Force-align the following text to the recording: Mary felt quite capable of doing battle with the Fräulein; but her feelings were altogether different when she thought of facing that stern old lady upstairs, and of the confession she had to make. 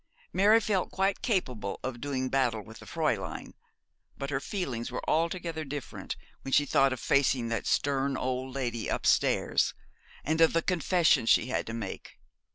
Mary 0.33 0.59
felt 0.59 0.89
quite 0.89 1.21
capable 1.21 1.79
of 1.83 2.01
doing 2.01 2.27
battle 2.27 2.63
with 2.63 2.79
the 2.79 2.87
Fräulein; 2.87 3.53
but 4.17 4.31
her 4.31 4.39
feelings 4.39 4.89
were 4.89 5.07
altogether 5.07 5.63
different 5.63 6.15
when 6.41 6.51
she 6.51 6.65
thought 6.65 6.91
of 6.91 6.99
facing 6.99 7.49
that 7.49 7.67
stern 7.67 8.17
old 8.17 8.51
lady 8.55 8.87
upstairs, 8.87 9.75
and 10.23 10.41
of 10.41 10.53
the 10.53 10.63
confession 10.63 11.27
she 11.27 11.49
had 11.49 11.67
to 11.67 11.73
make. 11.75 12.17